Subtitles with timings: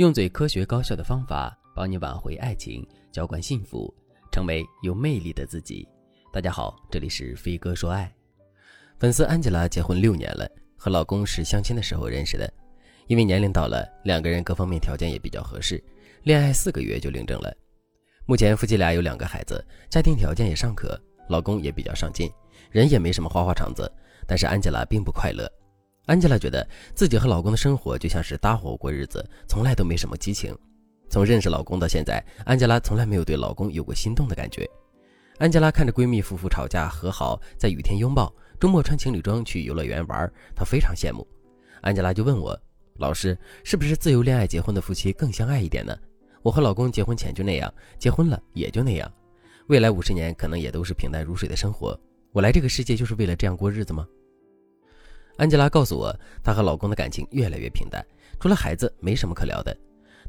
[0.00, 3.94] 用最科学高效的方法帮你挽回爱情，浇灌幸福，
[4.32, 5.86] 成为有魅力的自己。
[6.32, 8.10] 大家好，这里是飞哥说爱。
[8.98, 12.50] 粉丝安吉拉结婚六年了，和老公是相亲的时候认识的。
[13.08, 15.84] 因为年龄到了，两个人各方面条件也比较合适，
[16.22, 17.54] 恋爱四个月就领证了。
[18.24, 20.98] 目前夫妻俩有两个孩子，家庭条件也尚可，
[21.28, 22.30] 老公也比较上进，
[22.70, 23.86] 人也没什么花花肠子。
[24.26, 25.46] 但是安吉拉并不快乐。
[26.06, 30.56] 安吉拉觉得自己和老公的生活就像是搭伙过日子，从来都没什么激情。
[31.08, 34.68] 从认识老公到现在，安吉拉从来没有对老公有过心动的感觉。
[35.38, 41.26] 安吉拉看着闺蜜夫妇吵架和好，在雨天拥抱，周末穿情侣装去游乐园玩，她非常羡慕。
[41.80, 42.58] 安吉拉就问我
[42.98, 45.96] ：“老师，是不是自由恋爱结婚的夫妻更相爱一点呢？
[46.42, 49.10] 我和老公结婚前就那样，结婚了也就那样，
[49.68, 51.98] 未来五十年可能也都是平淡如水的生活。
[52.32, 54.06] 我来这个世界就是为了这样过日子吗？”
[55.40, 58.04] 安吉拉告诉我，她和老公的感情越来越平淡，
[58.38, 59.74] 除了孩子没什么可聊的。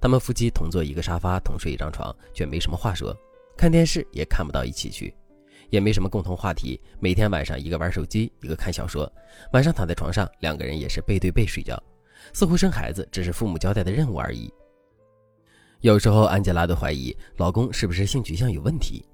[0.00, 3.12] 他们夫妻同坐一个沙发，同睡一张床，却没什么话说，
[3.56, 5.12] 看电视也看不到一起去，
[5.68, 6.80] 也没什么共同话题。
[7.00, 9.12] 每天晚上一个玩手机，一个看小说，
[9.52, 11.76] 晚上躺在床上，两个人也是背对背睡觉，
[12.32, 14.48] 似乎生孩子只是父母交代的任务而已。
[15.80, 19.04] 有时候安吉拉都怀疑老公是不是性取向有问题，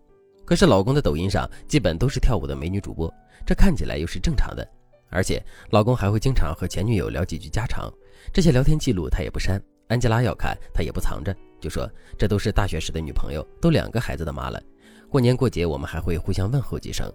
[0.44, 3.10] 可是老公的抖音上基本都是跳舞的美女主播，
[3.47, 4.75] 这看起来又是正常的。
[5.11, 7.93] 而且，老公还会经常和前女友聊几句家常，
[8.33, 9.61] 这些聊天记录他也不删。
[9.89, 14.61] 安吉拉要看，他也不藏着，就说这都是大学时的女朋友，都两个孩子的妈了。
[15.09, 17.11] 过年过节我们还会互相问候几声。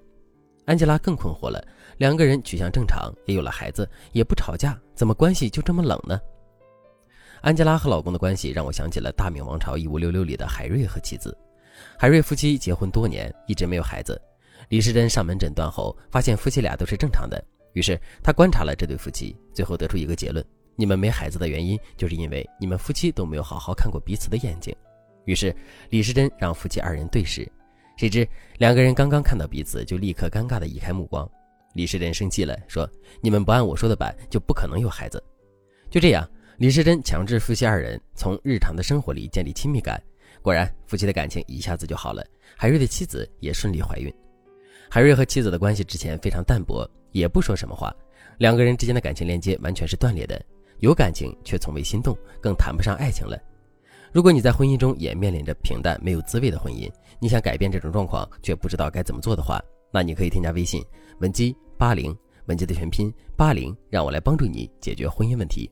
[0.66, 1.62] 安吉拉更困惑了，
[1.98, 6.20] 两个人取向正常，也有了孩子，也不吵架，怎么关系就这么冷呢？
[7.42, 11.36] 安吉拉和老公的关系让我想起了《大明王朝一五六六》里的海瑞和妻子。
[11.98, 14.22] 海瑞夫妻结婚多年，一直没有孩子。
[14.70, 17.44] 李时珍上门诊断后，发现夫妻俩都是正常的。
[17.74, 24.76] 于是他观察了这对夫妻，最后得出一个结论：你们没孩子的原因，就是因为你们夫妻都没有好好看过彼此的眼睛。
[25.26, 25.56] 于是
[25.90, 27.50] 李时珍让夫妻二人对视，
[27.96, 31.30] 谁知两个人刚刚看到彼此，就立刻尴尬地移开目光。
[31.74, 32.90] 李时珍生气了，说
[33.22, 35.24] ：“你们不按我说的办，就不可能有孩子。”
[35.90, 40.02] 就这样，李时珍强制夫妻二人从日常的生活里建立亲密感。
[40.42, 42.26] 果然，夫妻的感情一下子就好了。
[42.58, 44.14] 海瑞的妻子也顺利怀孕。
[44.90, 46.90] 海瑞和妻子的关系之前非常淡薄。
[47.12, 47.94] 也不说什么话，
[48.38, 50.42] 两个人之间的感情连接完全是断裂的，
[50.80, 53.38] 有感情却从未心动，更谈不上爱情了。
[54.12, 59.62] 如果你在婚姻中也面临着平淡没有滋味的婚姻，你想改变这种状况却不知道该怎么做的话，
[59.92, 60.84] 那你可以添加微信
[61.20, 62.14] 文姬八零，
[62.48, 65.70] 文姬的全拼八零，让我来帮助你解决婚姻问题。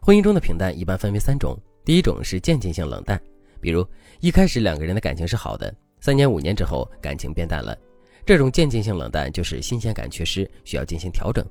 [0.00, 3.20] 婚姻中的平淡一般分为三种，第一种是渐进性冷淡，
[3.60, 3.84] 比如
[4.20, 7.76] 一开始两个人的感情是好的，三年五年之后感情变淡了。
[8.24, 11.44] 这种渐进性冷淡就是新鲜感缺失，需要进行调整。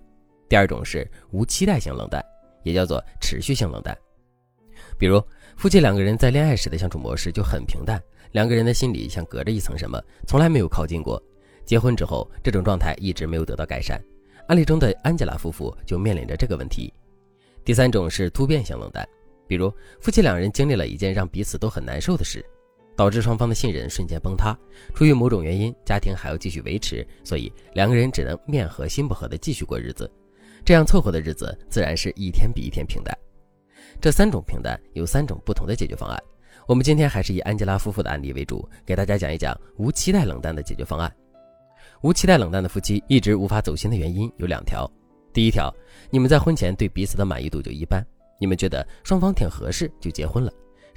[0.47, 2.23] 第二种是无期待性冷淡，
[2.63, 3.97] 也叫做持续性冷淡。
[4.97, 5.21] 比如
[5.57, 11.21] 夫妻两个人在恋爱时的相处模式就很平淡，两个人的心里像隔着一层什么，从来没有靠近过。
[11.65, 14.01] 结婚之后，这种状态一直没有得到改善。
[14.47, 16.91] 案例中的安吉拉夫妇就面临着这个问题。
[17.63, 19.07] 第三种是突变性冷淡，
[19.47, 22.43] 比如夫妻两人经历了一件让彼此都很难受的事。
[22.99, 24.53] 导致双方的信任瞬间崩塌。
[24.93, 30.11] 出于某种原因，家庭还要继续维持，所以两个人只能面和心不和的继续过日子。
[30.65, 33.17] 这样凑合的日子，自然是一天比一天平淡。
[34.01, 36.21] 这三种平淡有三种不同的解决方案。
[36.67, 41.09] 我们今天还是以安吉拉夫妇的案例为主，给大家讲一讲无期待冷淡的解决方案。
[42.01, 44.85] 无期待冷淡的夫妻一直无法走心的原因有两条。
[45.31, 45.73] 第一条，
[46.09, 48.05] 你们在婚前对彼此的满意度就一般，
[48.41, 50.51] 你们觉得双方挺合适就结婚了。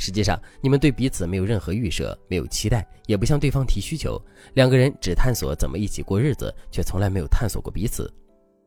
[0.05, 4.21] 实际上，你们对彼此没有任何预设，没有期待，也不向对方提需求。
[4.53, 8.13] 两个人只探索怎么一起过日子，却从来没有探索过彼此。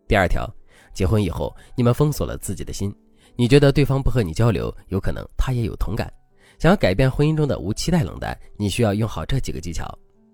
[0.08, 0.50] 第二条，
[0.94, 2.90] 结婚以后，你们封锁了自己的心。
[3.36, 6.10] 你觉得对方不和你交流，有可能他也有同感。
[6.58, 9.86] 想要改变婚姻中的无期待冷淡，你需要用好这几个技巧。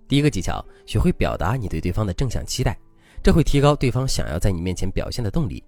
[0.08, 2.78] 第一个技巧，学会表达你对对方的正向期待，
[3.24, 5.64] 这会提高对方想要在你面前表现的动力。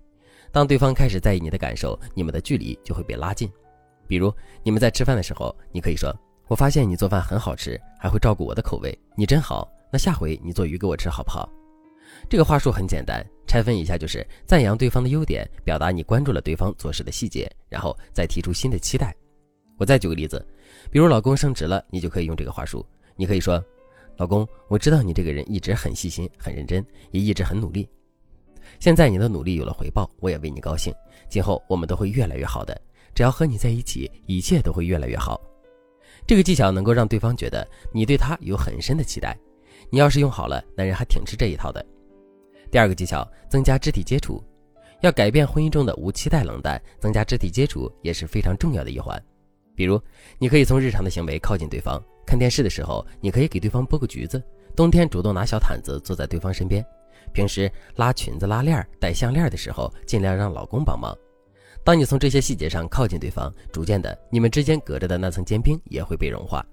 [0.51, 3.51] 当对方开始在意你的感受，你们的距离就会被拉近。
[4.13, 4.31] 比如
[4.61, 6.15] 你们在吃饭的时候，你可以说
[6.45, 9.67] ：“我发现你做饭很好吃，还会照顾我的口味，你真好。
[9.91, 11.49] 那下回你做鱼给我吃好不好？”
[12.29, 19.15] 这个话术很简单，拆分一下就是赞扬对方的优点，表达你关注了对方做事的细节，然后再提出新的期待。
[19.79, 20.45] 我再举个例子，
[20.91, 23.59] 比如老公升职了，你就可以用这个话术，你可以说
[24.15, 27.89] ：“老公，我知道你这个人一直很细心、很认真，也一直很努力。
[28.79, 30.93] 现在你的努力有了回报，我也为你高兴。
[31.29, 32.79] 今后我们都会越来越好的。”
[33.13, 35.39] 只要和你在一起，一切都会越来越好。
[36.25, 39.37] 这个技巧能够让对方觉得你对他有很深的期待。
[39.89, 41.85] 你要是用好了，男人还挺吃这一套的。
[42.71, 44.43] 第二个技巧，增加肢体接触。
[45.01, 49.21] 要改变婚姻中的无期待冷淡，增加肢体接触也是非常重要的一环。
[49.75, 50.01] 比如，
[50.39, 52.01] 你可以从日常的行为靠近对方。
[52.25, 54.39] 看电视的时候，你可以给对方剥个橘子；
[54.75, 56.81] 冬天主动拿小毯子坐在对方身边；
[57.33, 61.13] 平时拉裙子、拉链、戴项链的时候，尽量让老公帮忙。
[61.83, 66.65] 当你从这些细节上靠近对方，逐渐的，你们之间隔着的那层坚冰也会被融化。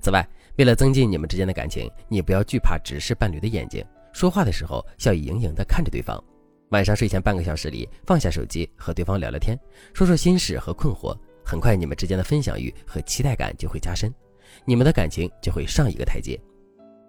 [0.00, 0.24] 此外，
[0.56, 6.22] 为了增进你们之间的感情，你不要惧怕直视伴侣的眼睛，说话的时候笑意盈盈的看着对方。
[6.68, 9.58] 晚上睡前半个小时里，放下手机和对方聊聊天，
[9.92, 11.16] 说说心事和困惑。
[11.44, 14.12] 很快，你们之间的分享欲和期待感就会加深，
[14.64, 16.38] 你们的感情就会上一个台阶。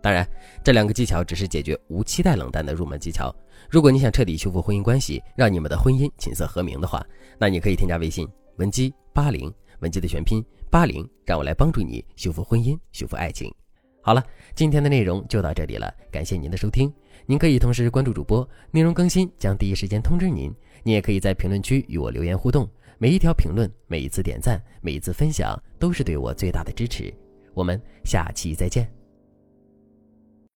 [0.01, 0.28] 当然，
[0.63, 3.36] 这两个技巧只是解决无期待冷淡的入门技巧。
[3.69, 7.06] 如果你想彻底修复婚姻关系，让你们的婚姻琴瑟和鸣的话，
[7.38, 13.54] 那你可以添加微信文姬八零，文姬的全拼八零，让我来帮助你修复婚姻，修复爱情。
[14.01, 14.24] 好了，
[14.56, 16.92] 今天的内容就到这里了，感谢您的收听。
[17.25, 20.52] 您可以同时关注主播，内容更新将第一时间通知您。
[20.84, 22.68] 您也可以在评论区与我留言互动。
[22.98, 27.13] 每一条评论，每一次点赞，每一次分享，都是对我最大的支持。
[27.54, 28.99] 我们下期再见。